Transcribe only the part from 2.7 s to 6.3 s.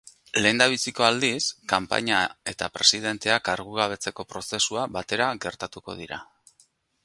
presidentea kargugabetzeko prozesua batera gertatuko dira.